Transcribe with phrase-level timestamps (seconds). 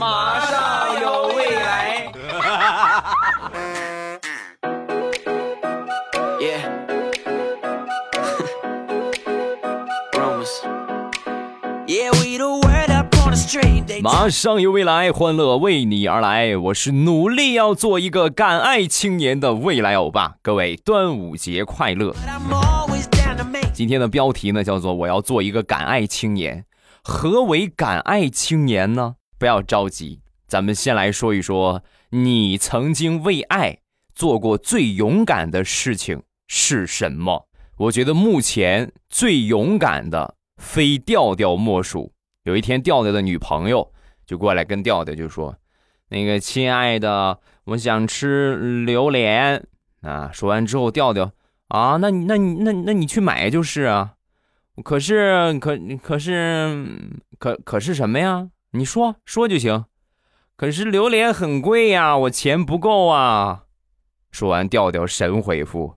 [0.00, 2.10] 马上有未来。
[14.02, 16.56] 马上有未来，欢乐为你而来。
[16.56, 20.36] 我是努力要做一个敢爱青年的未来欧巴。
[20.40, 22.14] 各位，端午节快乐！
[23.74, 26.64] 今天的标题呢，叫做“我要做一个敢爱青年”。
[27.04, 29.16] 何为敢爱青年呢？
[29.40, 33.78] 不要着急，咱们先来说一说，你曾经为爱
[34.14, 37.48] 做过最勇敢的事情是什么？
[37.78, 42.12] 我觉得目前最勇敢的，非调调莫属。
[42.42, 43.90] 有一天，调调的女朋友
[44.26, 45.56] 就过来跟调调就说
[46.10, 49.66] ：“那个亲爱的，我想吃榴莲
[50.02, 51.32] 啊。”说完之后，调调
[51.68, 54.16] 啊，那你那你那那你去买就是啊。
[54.84, 56.86] 可是，可可是，
[57.38, 58.50] 可可是什么呀？
[58.72, 59.84] 你说说就行。
[60.56, 63.64] 可是榴莲很贵呀，我钱不够啊。
[64.30, 65.96] 说完，调调神回复：“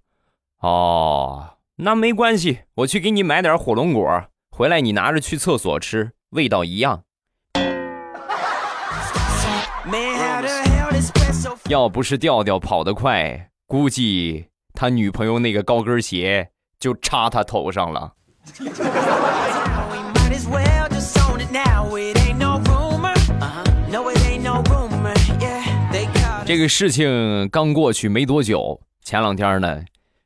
[0.61, 7.03] 哦，那没关系，我去给你买点火龙果，回来你拿着去厕所吃，味道一样。”
[11.69, 18.13] 要不是调调跑得快，估计他女朋友那个高跟鞋就插他头上了。
[26.45, 29.83] 这个事情刚过去没多久，前两天呢，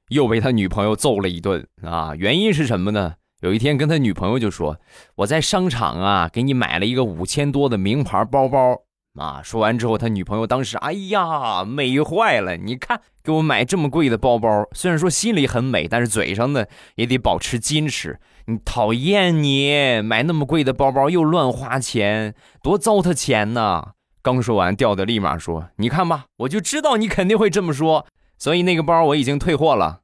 [0.09, 2.13] 又被他女朋友揍了一顿啊！
[2.17, 3.13] 原因是什么呢？
[3.41, 4.79] 有一天跟他女朋友就说
[5.17, 8.81] ：“我在商场啊，给你买了一个五千多的名牌包包。”
[9.19, 12.57] 啊，说完之后，他女朋友当时，哎呀，美坏了！
[12.57, 18.19] 你看，给我买这么贵的包包，虽然说心里很美，但是嘴上呢也得保持矜持。
[18.47, 23.89] 你讨厌你买那么贵的包包又乱花钱，多糟蹋钱呢！
[24.27, 28.05] 刚说完，调的立马说：“你看吧，我就知道你肯定会这么说，
[28.37, 30.01] 所以那个包我已经退货了。”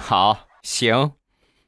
[0.00, 1.12] 好，行。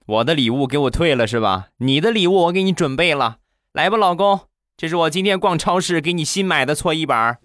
[0.06, 1.66] 我的礼物给我退了是吧？
[1.80, 3.36] 你的礼物我给你准备了，
[3.74, 4.40] 来吧，老公，
[4.78, 7.36] 这是我今天逛超市给你新买的搓衣板。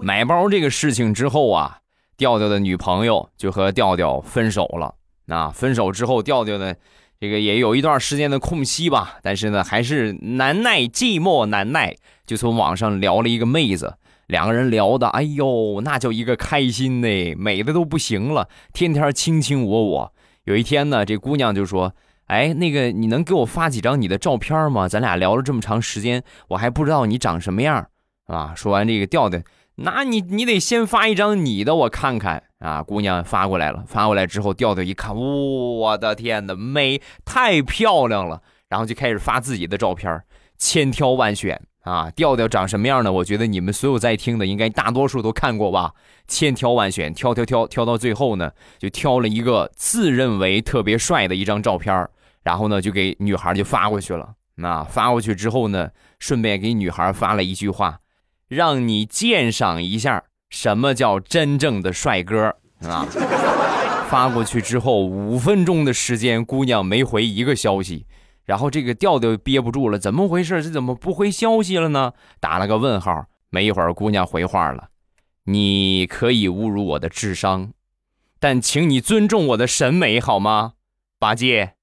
[0.00, 1.80] 买包这个事情之后啊，
[2.20, 4.94] 调调的女朋友就和调调分手了。
[5.24, 6.74] 那分手之后，调调呢，
[7.18, 13.96] 这个也有一段时间的空隙吧，但是呢，还是难耐寂寞难耐，就从网上聊了一个妹子。
[14.26, 20.12] 两个人聊的，哎呦，那叫一个开心呢，美的都不行了，天天卿卿我我。
[20.44, 21.94] 有一天呢，这姑娘就说
[22.28, 24.86] ：“哎，那个，你能给我发几张你的照片吗？
[24.86, 27.88] 咱俩聊了这么长时间，我还不知道你长什么样
[28.26, 29.40] 啊。”说完这个调调，
[29.82, 32.82] 那你你得先发一张你的，我看看啊。
[32.82, 40.22] 姑娘发过来了，发过来之后，调调一看，我的天哪，美，太漂亮了，然后就开始发自己的照片，
[40.58, 41.60] 千挑万选。
[41.82, 43.10] 啊，调调长什么样呢？
[43.10, 45.94] 我觉得你们所有在听的，应该大多数都看过吧。
[46.28, 52.06] 千挑万选，挑挑挑，挑到最后呢，就挑了一个自认为特别帅的一张照片
[52.42, 54.34] 然后呢，就给女孩就发过去了。
[54.56, 55.88] 那发过去之后呢，
[56.18, 57.98] 顺便给女孩发了一句话，
[58.50, 63.06] 让你鉴赏一下什么叫真正的帅哥啊。
[64.10, 68.06] 发过去之后，五分钟的时间，姑娘没回一个消息。
[68.44, 70.60] 然后这个调调憋不住了，怎么回事？
[70.64, 72.12] 这怎么不回消息了呢？
[72.40, 73.26] 打了个问号。
[73.50, 74.88] 没一会儿，姑娘回话了
[75.46, 77.72] ：“你可以侮辱我的智商，
[78.40, 80.72] 但请你尊重我的审美好吗？”
[81.20, 81.74] 八戒。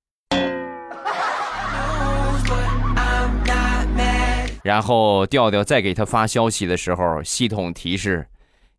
[4.67, 8.27] 然后调调再给他发消息的时候，系统提示：“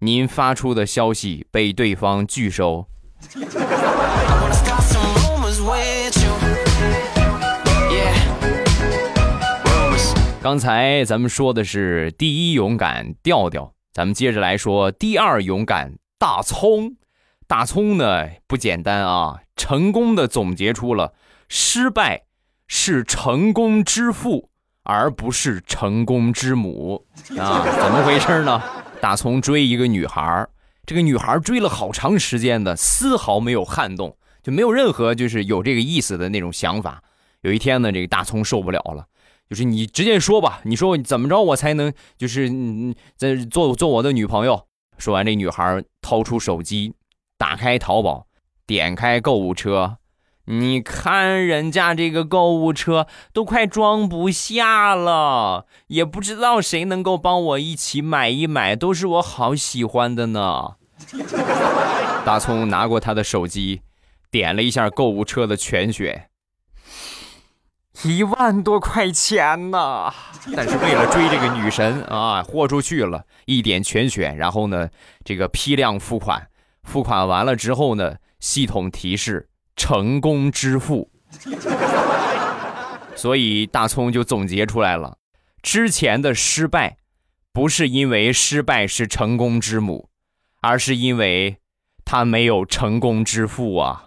[0.01, 2.87] 您发出的消息被对方拒收。”
[10.43, 16.97] 刚才咱们说的是第一勇敢调调，咱们接着来说第二勇敢大葱。
[17.47, 21.15] 大葱呢不简单啊，成功的总结出了
[21.49, 22.25] 失败
[22.67, 24.48] 是成功之父，
[24.89, 27.05] 而不是成功之母
[27.37, 27.63] 啊？
[27.79, 28.63] 怎么回事呢？
[29.03, 30.49] 大葱追一个女孩，
[30.87, 37.03] 这个女孩追了好长时间的，丝毫没有撼动，就没有任何就是有这个意思的那种想法。
[37.43, 39.05] 有一天呢，这个大葱受不了了。
[39.51, 44.67] 就是你直接说吧，你说怎么着我才能就是嗯在做做我的女朋友？
[44.97, 46.95] 说完，这女孩掏出手机，
[47.37, 48.27] 打开淘宝，
[48.67, 49.99] 点开购物车，
[50.51, 60.77] 你看人家这个购物车都快装不下了，也不知道谁能够帮我一起买一买，都是我好喜欢的呢。
[62.25, 63.83] 大葱拿过他的手机，
[64.31, 66.31] 点了一下购物车的全选，
[68.05, 70.11] 一万多块钱呢。
[70.57, 74.89] 但是为了追这个女神啊，豁出去了，一点全选，然后呢，
[75.25, 76.49] 这个批量付款，
[76.85, 79.48] 付款完了之后呢，系统提示
[79.79, 81.09] 成功之父。
[83.17, 85.17] 所以大葱就总结出来了，
[85.63, 86.99] 之前的失败，
[87.53, 90.09] 不是因为失败是成功之母，
[90.61, 91.57] 而是因为
[92.05, 94.05] 他没有成功之父啊。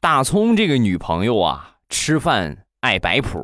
[0.00, 3.38] 大葱这个女朋友啊，吃饭爱摆谱，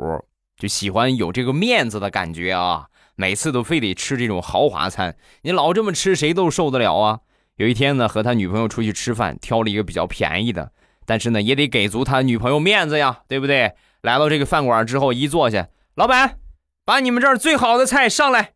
[0.58, 2.88] 就喜欢有这个面子的感觉啊。
[3.16, 7.20] 每次都非得吃这种豪华餐，你老这么吃，谁都受得了啊！
[7.56, 10.72] 有一天呢，和他女朋友出去吃饭，挑了一个比较便宜的，
[11.06, 13.74] 但是呢，也得给足他女朋友面子呀，对不对？
[14.02, 16.38] 来到这个饭馆之后，一坐下，老板，
[16.84, 18.54] 把你们这儿最好的菜上来，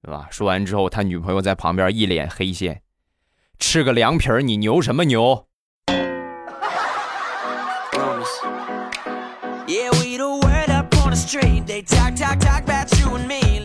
[0.00, 0.28] 对吧？
[0.30, 2.82] 说完之后，他女朋友在旁边一脸黑线，
[3.58, 5.47] 吃个凉皮儿，你牛什么牛？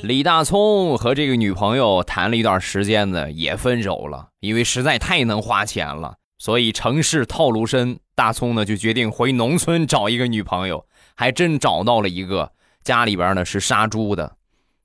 [0.03, 10.85] 李大聪和这个女朋友谈了一段时间呢，也分手了，因为实在太能花钱了，所以城市套路深，大葱呢就决定回农村找一个女朋友，
[11.15, 12.51] 还真找到了一个，
[12.83, 14.35] 家里边呢是杀猪的，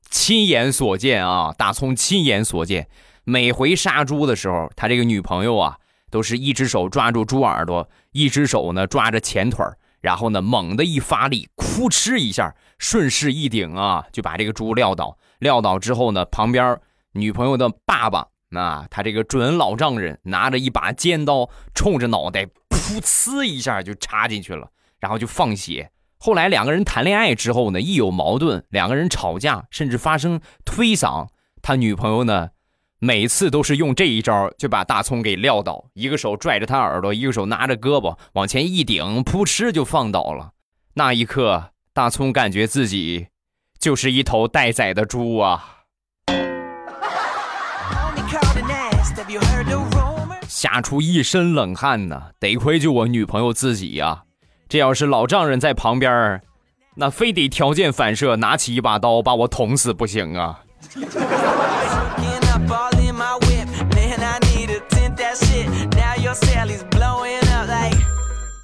[0.08, 2.86] 亲眼所见啊，大葱亲眼所见，
[3.24, 5.78] 每回杀猪的时候，他这个女朋友啊，
[6.12, 9.66] 都是一只手抓住猪耳朵，一只手呢抓着前腿
[10.00, 12.54] 然后呢猛地一发力，哭哧一下。
[12.78, 15.18] 顺势一顶啊，就把这个猪撂倒。
[15.40, 16.80] 撂倒之后呢，旁边
[17.12, 24.68] 女朋友的爸爸，那他这个准老丈人拿着一把尖刀，冲着脑袋噗呲一下就插进去了，
[25.00, 25.90] 然后就放血。
[26.18, 31.26] 后来两个人谈恋爱之后呢，一有矛盾，两个人吵架，甚至发生推搡，
[31.60, 32.50] 他女朋友呢，
[32.98, 40.50] 每次都是用这一招就把大葱给撂倒，一个手拽着他耳朵，一个手拿着胳膊往前一顶，扑哧就放倒了。
[40.94, 41.70] 那一刻。
[41.94, 43.26] 大葱感觉自己
[43.80, 45.80] 就是一头待宰的猪啊！
[50.46, 54.22] 吓出一身冷汗呢，得亏就我女朋友自己呀。
[54.68, 56.40] 这要是老丈人在旁边，
[56.94, 60.60] 那非得条件反射拿起一把刀把我捅死不行啊！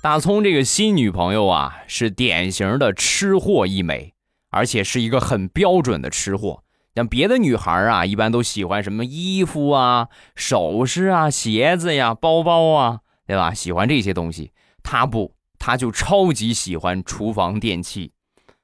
[0.04, 4.12] 大葱这个新女朋友啊，是典型的吃货一枚，
[4.50, 6.62] 而且是一个很标准的吃货。
[6.94, 13.54] 像别的女孩啊，一般都喜欢什么衣服啊、首饰啊、鞋子呀、包包啊，对吧？
[13.54, 14.52] 喜欢这些东西。
[14.82, 18.12] 她不，她就超级喜欢厨房电器。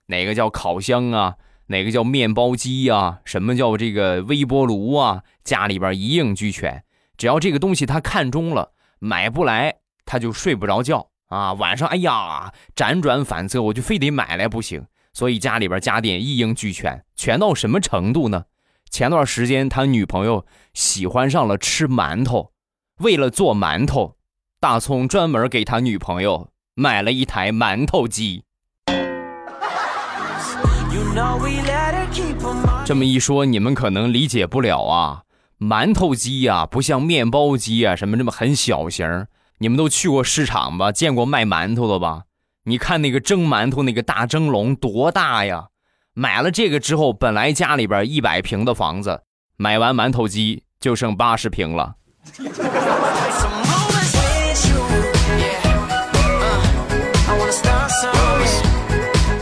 [0.09, 1.37] 哪个叫烤箱啊？
[1.69, 3.21] 哪个叫面包机呀？
[3.25, 5.23] 什么叫这个微波炉啊？
[5.43, 6.85] 家里边一应俱全。
[7.17, 11.07] 只要这个东西她看中了，买不来她就睡不着觉。
[11.31, 14.85] 啊，晚上哎呀，辗转反侧，我就非得买来不行。
[15.13, 18.45] 所以家里边家电一应俱全，全到什么程度呢？
[18.91, 20.45] 前段时间他女朋友
[20.75, 22.51] 喜欢上了吃馒头，
[22.99, 24.17] 为了做馒头，
[24.59, 28.45] 大葱专门给他女朋友买了一台馒头机。
[32.85, 35.23] 这么一说，你们可能理解不了啊，
[35.61, 39.27] 馒头机呀，不像面包机啊，什么这么很小型。
[39.63, 40.91] 你们都去过市场吧？
[40.91, 42.23] 见过卖馒头的吧？
[42.65, 45.67] 你看那个蒸馒头那个大蒸笼多大呀！
[46.15, 49.21] 买了这个之后，本来家里边一百平的房子，
[49.59, 51.95] 买完馒头机就剩八十平了。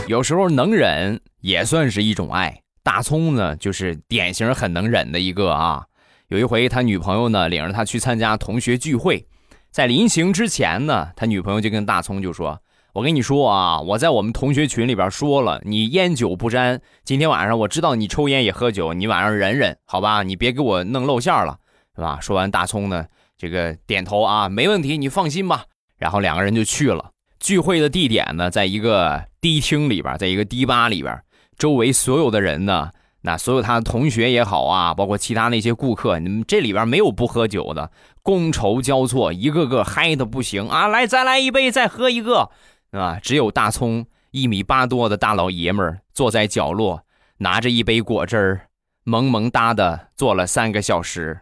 [0.05, 2.61] 有时候能忍也算是一种爱。
[2.83, 5.85] 大葱呢，就是典型很能忍的一个啊。
[6.27, 9.25] 有一回他女朋友呢，领着他去参加同学聚会。
[9.71, 12.59] 在临行之前呢，他女朋友就跟大葱就说
[12.93, 16.81] ：“我跟你说啊，我在我们同学群里边说了，你烟酒不沾。
[17.03, 20.23] 今天晚上我知道你抽烟也喝酒，你晚上忍忍，好吧？
[20.23, 21.57] 你别给我弄露馅了，
[21.95, 23.05] 是吧？”说完，大葱呢，
[23.37, 25.65] 这个点头啊，没问题，你放心吧。
[25.97, 31.21] 然后两个人就去了聚会的地点呢，在一个迪厅里边，在一个迪吧里边，
[31.57, 32.89] 周围所有的人呢。
[33.21, 37.91] 那所有他的同学也好啊，包括其他那些顾客，你们这里边没有不喝酒的，
[38.29, 40.87] 觥筹交错，一个个嗨的不行啊！
[40.87, 42.51] 来，再来一杯，再喝一个，
[42.91, 43.17] 啊！
[43.19, 47.01] 只有大葱一米八多的大老爷们儿坐在角落，
[47.37, 48.61] 拿着一杯果汁儿，
[49.03, 51.39] 萌萌哒的坐了三个小时。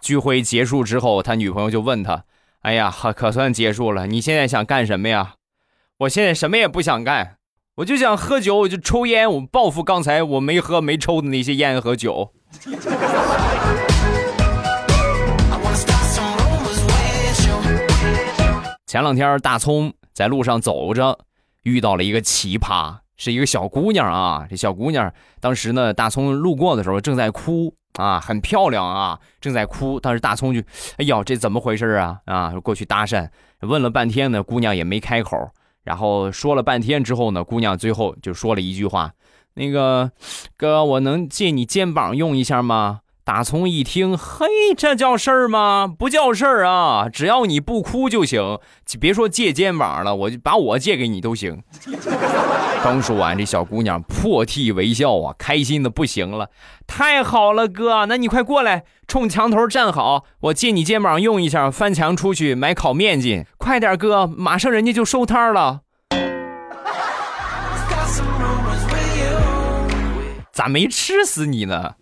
[0.00, 2.24] 聚会结束之后，他女朋友就问他
[2.62, 4.06] ：“哎呀，可算结束了。
[4.06, 5.34] 你现在想干什么呀？
[5.98, 7.38] 我现在什么也不想干，
[7.76, 12.32] 我就想喝酒，我就抽烟，我报复刚才我没喝没抽的那些烟和酒。
[18.86, 21.16] 前两天大葱在路上走着，
[21.62, 24.46] 遇到了一个奇葩，是一个小姑娘啊。
[24.50, 30.00] 这小姑娘当时呢，大葱路过的时候正在哭啊，很漂亮啊，正在哭。
[30.00, 30.60] 当时大葱就，
[30.96, 32.18] 哎呦，这怎么回事啊？
[32.24, 33.28] 啊，过去搭讪，
[33.60, 35.50] 问了半天呢，姑娘也没开口。
[35.84, 39.12] 然后说了半天之后呢，姑娘最后就说了一句话
[39.54, 40.10] ：“那个
[40.56, 44.46] 哥，我能借你肩膀用一下吗？”打从一听，嘿，
[44.76, 45.86] 这叫事儿吗？
[45.86, 47.08] 不叫事儿啊！
[47.08, 48.58] 只要你不哭就行，
[48.98, 51.62] 别说借肩膀了，我就把我借给你都行。
[52.82, 56.48] 刚说完，这小姑娘破涕为笑啊，开心的不行了。
[56.86, 63.44] 太好了，哥，那你快过来，冲墙头站好，我借你肩膀用一下，翻墙出去买烤面筋。
[63.58, 65.80] 快点，哥，马上人家就收摊了。
[70.52, 71.94] 咋没吃死你呢？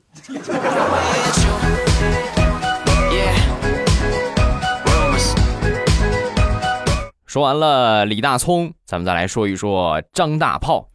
[7.29, 10.89] 说完了李大聪，咱们再来说一说张大炮。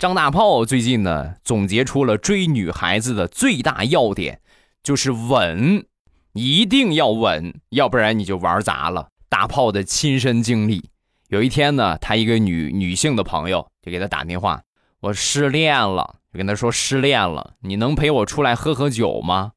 [0.00, 4.40] 张大炮最近呢，总结出了追女孩子的最大要点，
[4.82, 5.86] 就是稳，
[6.32, 9.10] 一定要稳，要不然你就玩砸了。
[9.28, 10.90] 大炮的亲身经历，
[11.28, 14.62] 有一天呢，他一个女女性的朋友就给他打电话，
[15.02, 16.16] 我失恋了。
[16.32, 19.52] 就跟他说失恋了，你能陪我出来喝喝酒吗？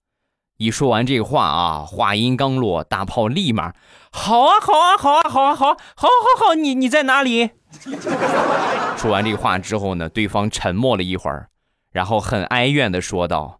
[0.57, 3.73] 一说完这话啊，话音刚落，大炮立马
[4.11, 7.51] 好啊好啊好啊好啊好，好好好，你你在哪里？
[8.97, 11.49] 说完这话之后呢，对方沉默了一会儿，
[11.91, 13.59] 然后很哀怨的说道：“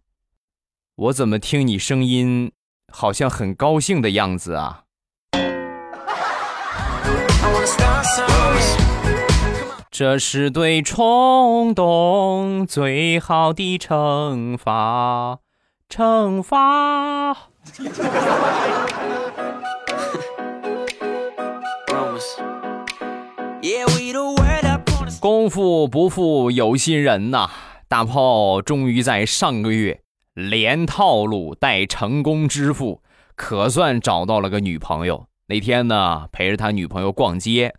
[0.96, 2.52] 我怎么听你声音
[2.92, 4.82] 好像很高兴的样子啊？”
[9.90, 15.38] 这是对冲动最好的惩罚，
[15.88, 17.36] 惩罚。
[25.30, 27.48] 功夫不负有心人呐！
[27.86, 30.00] 大炮终于在上个月
[30.34, 33.00] 连套路带成功支付，
[33.36, 35.28] 可算找到了个女朋友。
[35.46, 37.72] 那天呢，陪着他女朋友逛街。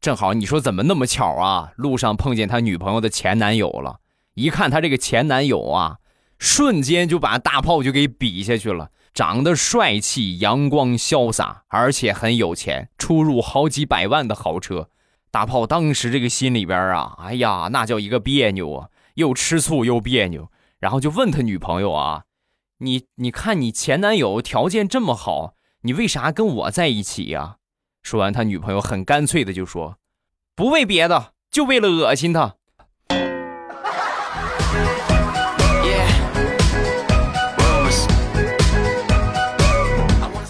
[0.00, 1.72] 正好你说怎么那么巧啊？
[1.74, 3.98] 路上碰见他女朋友的前男友了，
[4.34, 5.96] 一看他这个前男友啊，
[6.38, 8.90] 瞬间就把大炮就给比下去了。
[9.12, 14.88] 长得帅气、阳光潇洒，而且很有钱，出入好几百万的豪车。
[15.32, 20.52] 大炮当时这个心里边啊，哎呀，那叫一个别扭啊，又吃醋又别扭。
[20.78, 22.24] 然后就问他女朋友啊
[22.78, 27.56] ：“你你看你前男友条件这么好，你为啥跟我在一起呀？”
[28.02, 29.96] 说完，他女朋友很干脆的就说
[30.54, 32.56] ：“不为别的，就为了恶心他。”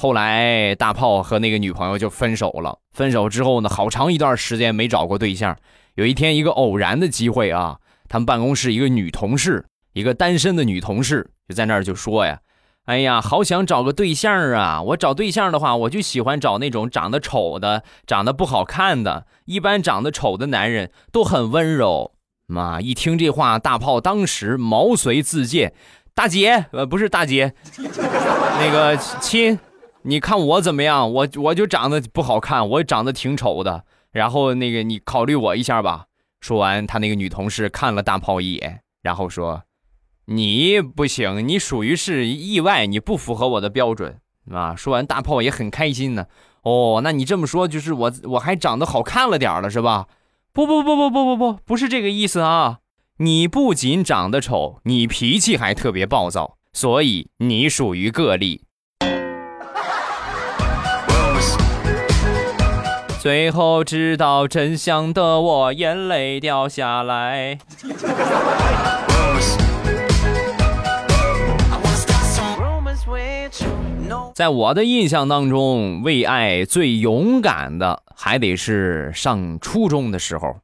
[0.03, 2.77] 后来，大炮和那个女朋友就分手了。
[2.91, 5.57] 分手之后呢，好长一段时间没找过对象。
[5.95, 7.79] 有一天，一个偶然的机会啊，
[8.09, 12.41] 他们办公室一个女同事，一个单身的女同事，就在那儿就说呀。
[12.87, 14.83] 哎呀，好想找个对象啊！
[14.83, 19.27] 我找对象的话，我就喜欢找那种长得丑的、长得不好看的。
[19.45, 22.15] 一般长得丑的男人都很温柔。
[22.49, 25.73] 妈，一听这话，大炮当时毛遂自荐
[26.13, 27.55] ：“大姐，呃，不是大姐，
[28.59, 29.57] 那个亲，
[30.05, 31.13] 你看我怎么样？
[31.13, 33.85] 我我就长得不好看，我长得挺丑的。
[34.11, 36.07] 然后那个你考虑我一下吧。”
[36.41, 39.63] 说完，他那个女同事看了大炮一眼，然后说。
[40.27, 44.75] 你不行，你属于是意外，你不符合我的标准啊！
[44.77, 46.27] 说完，大炮也很开心呢。
[46.63, 50.07] 哦，那你这么说，就是我我还长得好看了点了，是吧？
[50.53, 52.79] 不不不不不不不，不是这个意思啊！
[53.19, 58.63] 你不仅长得丑，你脾气还特别暴躁，所以你属于个例。
[63.23, 67.57] 最后知道真相的我，眼泪掉下来。
[74.35, 80.57] 在我的印象当中，为爱最勇敢的还得是上初中的时候。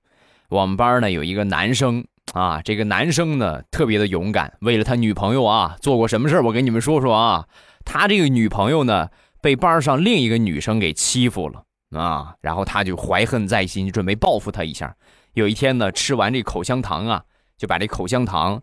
[0.48, 6.42] 我们班呢有一个男生啊，这个男生呢特别的勇敢，为了他女朋友啊做过什么事儿？
[6.42, 7.44] 我跟你们说说啊。
[7.84, 9.10] 他这个女朋友呢
[9.40, 14.95] 被班上另一个女生给欺负了啊，然后他就怀恨在心，准备报复他一下。
[15.35, 17.23] 有一天呢，吃完这口香糖啊，
[17.57, 18.61] 就把这口香糖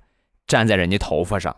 [0.48, 1.56] 粘在人家头发上。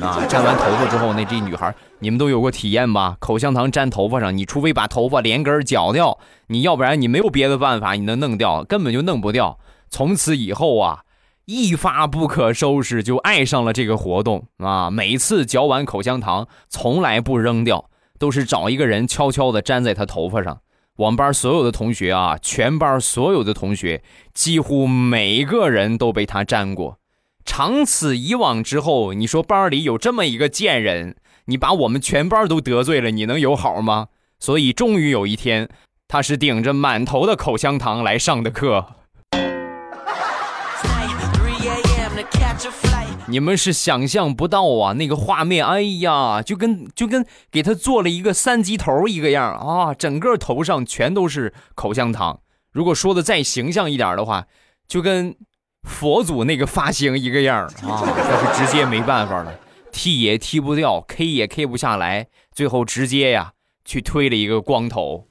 [0.00, 3.16] 啊，粘完头发之后，那这女孩你们都有过体验吧？
[3.20, 6.18] 口香糖粘头发上，你除非把头发连根绞掉，
[6.48, 9.58] 你要不然你没有别的办法，你能弄掉，根本就弄不掉。
[9.88, 11.04] 从此以后啊，
[11.44, 14.90] 一发不可收拾，就爱上了这个活动啊！
[14.90, 20.60] 每次嚼完口香糖，从来不扔掉，都是找一个人悄悄地粘在他头发上。
[20.96, 26.98] 我们班所有的同学啊，全班所有的同学，几乎每个人都被他沾过。
[27.44, 34.08] 长此以往之后，你说班里有这么一个贱人，你把我们全班都得罪了，你能有好吗？
[34.38, 35.68] 所以终于有一天，
[36.08, 38.86] 他是顶着满头的口香糖来上的课。
[43.28, 52.40] 你们是想象不到啊，那个画面，哎呀，就跟就跟给他做了一个三级头一个样啊，整个头上全都是口香糖。
[52.70, 54.46] 如果说的再形象一点的话，
[54.86, 55.34] 就跟
[55.82, 58.02] 佛祖那个发型一个样 啊。
[58.16, 59.52] 但是直接没办法了，
[59.90, 63.52] 剃也剃不掉，K 也 K 不下来，最后直接呀
[63.84, 65.26] 去推了一个光头。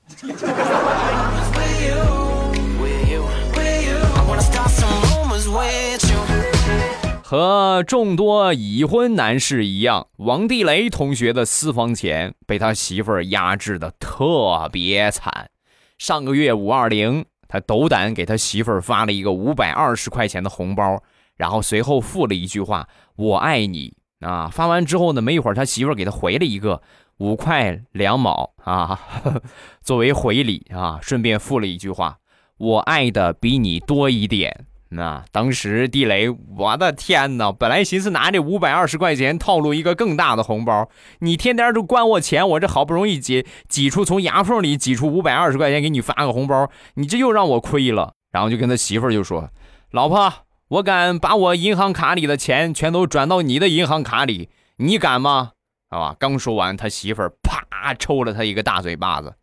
[7.27, 15.49] 和众多已婚男士一样，王地雷同学的私房钱被他媳妇儿压制的特别惨。
[15.97, 21.01] 上个月五二零，他斗胆给他媳妇儿发了一个五百二十块钱的红包，
[21.35, 26.83] 然后随后附了一句话：“我爱你。”啊，发完之后呢，没一会儿他媳妇儿给他回了一个
[27.17, 28.99] 五块两毛啊，
[29.81, 32.19] 作为回礼啊，顺便附了一句话
[32.59, 37.51] ：“我爱的比你多一点。”那当时地雷，我的天哪！
[37.51, 48.13] 本来寻思拿这五百二十块钱套路一个更大的红包，你天天都管我钱，我这好不容易挤挤出从牙缝里挤出五百二十块钱给你发个红包，你这又让我亏了。
[48.31, 49.49] 然后就跟他媳妇就说
[49.91, 50.31] ：“老婆，
[50.69, 55.51] 我敢把我银行卡里的钱全都转到你的银行卡里，你敢吗？”
[55.91, 56.15] 啊！
[56.17, 59.35] 刚说完，他媳妇啪抽了他一个大嘴巴子：“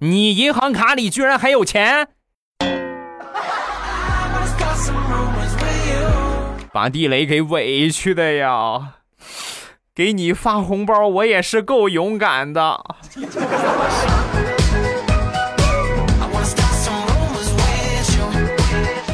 [0.00, 2.08] 你银行卡里居然还有钱！”
[6.72, 8.94] 把地雷给委屈的呀！
[9.92, 12.80] 给你发红包，我也是够勇敢的。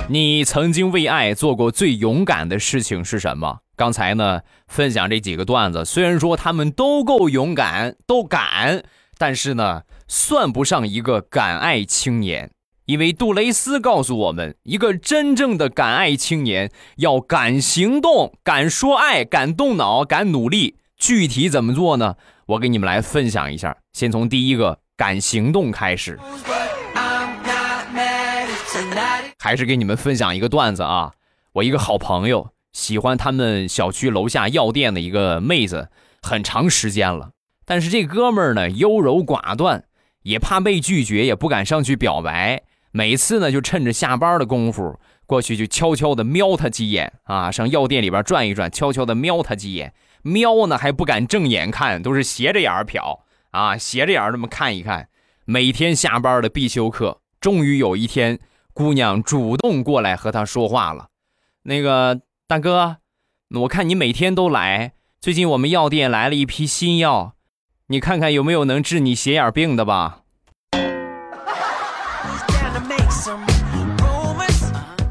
[0.08, 3.58] 你曾经为爱做过最勇敢的事情是什么？
[3.74, 8.84] 刚才呢，分享这几个段子，虽然说他们都够勇敢，都敢，
[9.18, 12.50] 但是呢，算不上一个敢爱青年。
[12.86, 20.76] 因为杜蕾斯告诉我们，一个真正的敢爱青年要敢行动、敢说爱、敢动脑、敢努力。
[20.96, 22.14] 具体怎么做呢？
[22.46, 23.76] 我给你们来分享一下。
[23.92, 26.16] 先从第一个敢行动开始。
[29.40, 31.12] 还是给你们分享一个段子啊。
[31.54, 35.88] 我一个好朋友喜欢他们小区楼下药店的一个妹子，
[36.22, 37.30] 很长时间了。
[37.64, 39.84] 但是这哥们儿呢，优柔寡断，
[40.22, 42.62] 也怕被拒绝，也不敢上去表白。
[42.96, 49.92] 每次呢，就趁着下班的功夫过去，就悄悄的瞄他几眼啊，上药店里边转一转，悄悄的瞄他几眼。
[50.22, 53.18] 瞄呢还不敢正眼看，都是斜着眼瞟
[53.50, 55.08] 啊，斜着眼这么看一看。
[55.44, 58.38] 每天下班的必修课，终于有一天，
[58.72, 61.08] 姑娘主动过来和他说话了。
[61.64, 62.96] 那个大哥，
[63.50, 67.34] 我看你每天都来，最近我们药店来了一批新药，
[67.88, 70.22] 你看看有没有能治你斜眼病的吧。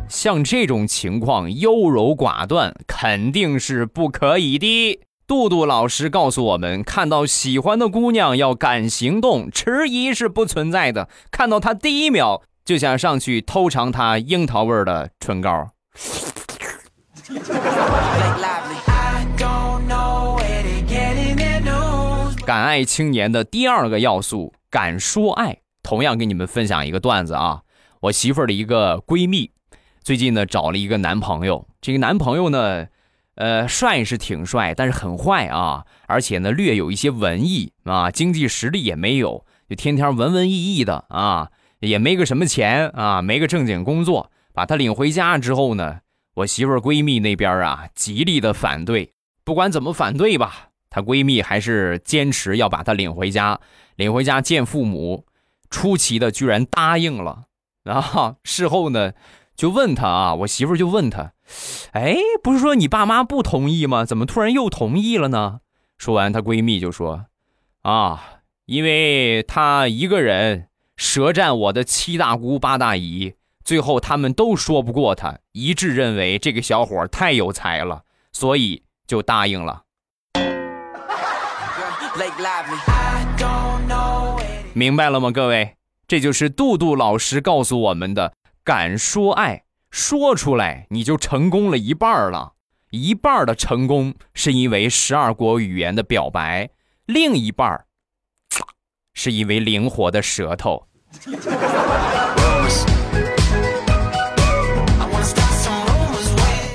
[0.08, 5.00] 像这种情况，优柔寡断肯定是不可以的。
[5.28, 11.10] 杜杜老师告诉我们，看到喜欢的姑娘要敢行动，迟疑是不存在的。
[11.32, 15.70] 看到她第一秒就想上去偷尝她樱桃味的唇膏。
[22.46, 25.58] 敢爱青年的第二个要素，敢说爱。
[25.82, 27.62] 同样给你们分享一个段子啊，
[28.06, 29.52] 我媳妇儿的一个闺蜜。
[30.04, 31.68] 最近呢，找了一个男朋友。
[31.82, 32.88] 这个男朋友呢，
[33.36, 44.32] 呃，帅是挺帅，但是很坏啊，而且呢，略有一些文艺啊，经济实力也没有，就天天文文艺艺的啊，也没个什么钱啊，没个正经工作。
[44.54, 46.02] 把他领回家之后呢，
[46.36, 49.14] 我媳妇儿闺蜜那边啊，极力的反对。
[49.44, 53.60] 不管怎么反对吧，她闺蜜还是坚持要把她领回家，
[53.96, 55.26] 领回家见父母。
[55.72, 57.46] 出奇的，居然答应了。
[57.86, 59.14] 然后事后呢？
[59.56, 61.32] 就问他啊，我媳妇就问他，
[61.94, 64.04] 哎，不是说你爸妈不同意吗？
[64.04, 65.62] 怎么突然又同意了呢？
[65.98, 67.28] 说完，她闺蜜就说，
[67.84, 70.68] 啊，因为她一个人
[70.98, 78.02] 舌战我的七大姑八大姨，最后他们都说不过她，一致认为这个小伙太有才了，
[78.34, 79.84] 所以就答应了。
[84.74, 85.78] 明白了吗，各位？
[86.08, 92.54] 这就是杜杜老师告诉我们的：敢说爱，说出来你就成功了一半了。
[92.92, 96.70] 一半的成功是因为十二国语言的表白，
[97.08, 97.86] 另一半
[99.16, 100.88] 是因为灵活的舌头。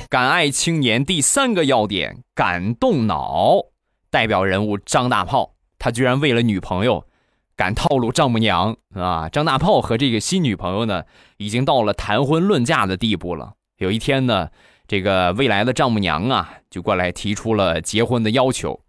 [0.08, 3.60] 敢爱青年第三个要点，敢动脑。
[4.10, 7.06] 代表人物张大炮，他居然为了女朋友，
[7.60, 9.28] 敢套路丈母娘啊！
[9.28, 11.04] 张大炮和这个新女朋友呢，
[11.36, 13.52] 已经到了谈婚论嫁的地步了。
[13.76, 14.48] 有一天呢，
[14.88, 18.80] 这个未来的丈母娘啊，就过来提出了结婚的要求，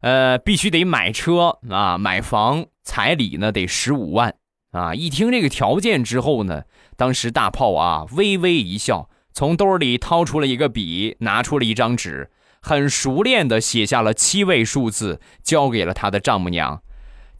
[0.00, 4.34] 呃，必须得买车啊，买房，彩礼呢得十五万
[4.72, 4.92] 啊！
[4.92, 6.64] 一听这个条件之后呢，
[6.96, 9.08] 当时大炮啊微微一笑。
[9.32, 16.82] 从兜里掏出了一个笔，拿出了一张纸，很熟练地写下了七位数字，交给了他的丈母娘。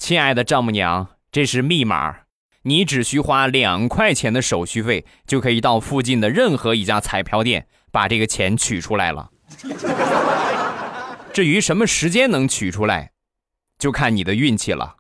[0.02, 2.22] 亲爱的丈母娘，这是密码，
[2.62, 9.30] 你只需花两块钱的手续费，就可以到附近的任何一家彩票店把这个钱取出来了。
[11.32, 13.12] 至于什么时间能取出来，
[13.78, 14.96] 就看你的运气了。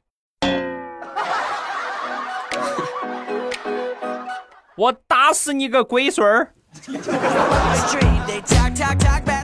[4.76, 6.54] 我打死你个龟孙儿！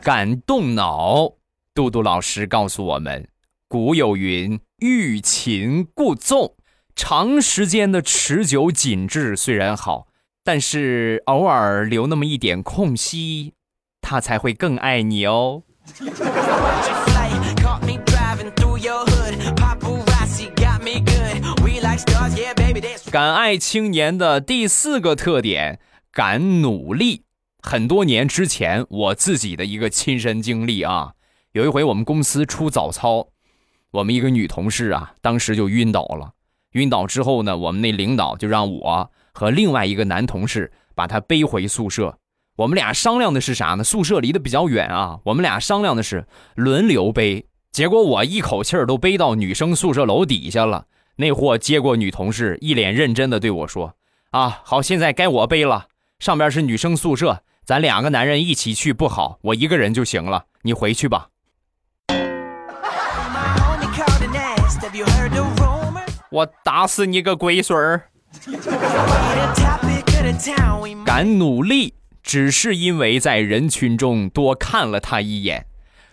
[0.04, 1.32] 敢动脑，
[1.74, 3.28] 杜杜老师告诉我们：
[3.66, 6.54] 古有云，欲擒故纵。
[6.94, 10.08] 长时间的持久紧致虽然好，
[10.42, 13.54] 但是偶尔留那么一点空隙，
[14.00, 15.62] 他才会更爱你哦。
[23.10, 25.80] 敢爱青年的第四个特点。
[26.10, 27.22] 敢努力，
[27.62, 31.12] 很多年之前我自己的一个亲身经历啊，
[31.52, 33.28] 有一回我们公司出早操，
[33.90, 36.32] 我们一个女同事啊，当时就晕倒了。
[36.72, 42.18] 晕倒之后呢，我们那领导就让我和另外一个男同事把她背回宿舍。
[42.56, 43.84] 我们俩商量的是啥呢？
[43.84, 47.46] 宿舍离得比较远啊，我们俩商量的是轮流背。
[47.70, 50.86] 结果我一口气儿都背到女生宿舍楼底下了。
[51.16, 53.94] 那货接过女同事，一脸认真的对我说
[54.30, 55.86] ：“啊，好，现在该我背了。”
[56.20, 61.28] 上边是女生宿舍，咱两个男人一起去不好，我一个人就行了，你回去吧。
[66.30, 68.10] 我打死你个龟孙儿！
[71.04, 75.66] 敢努力，只是因为在人群中多看了他一眼。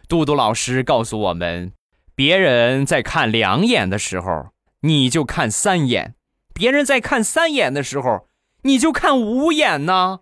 [0.07, 1.73] 杜杜老师告诉我们，
[2.15, 4.47] 别人在看两眼的时候，
[4.81, 6.13] 你就看三眼；
[6.53, 8.27] 别人在看三眼的时候。
[8.61, 10.21] 你就看五眼呢，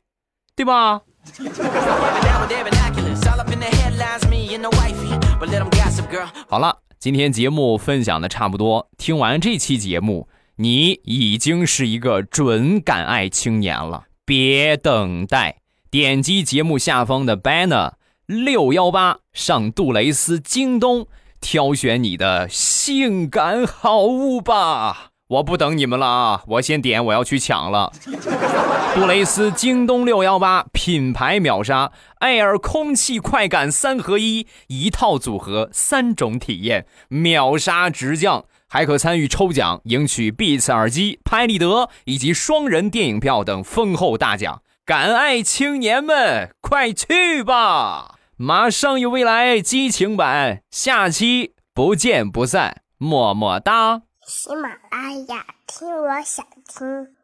[0.53, 1.03] 对吧？
[6.49, 14.05] 好了，今天节目分享的差不多，听完这期节目，你已经是一个准敢爱青年了。
[14.23, 15.57] 别等待，
[15.91, 21.05] 点击节目下方的 banner 六幺八，上杜蕾斯京东
[21.41, 25.12] 挑选你的性感好物吧。
[25.33, 26.43] 我不等你们了啊！
[26.45, 27.91] 我先点，我要去抢了。
[28.93, 44.61] 杜蕾斯京东六幺八品牌秒杀，Air 空气快感三合一，一套组合三种体验，秒杀直降，还可参与抽奖，赢取 Beats 耳机、拍立得以及双人电影票等丰厚大奖。
[44.85, 48.19] 敢爱青年们，快去吧！
[48.37, 54.03] 马上有未来激情版，下期不见不散，么么哒。
[54.25, 57.15] 喜马拉雅，听我想听。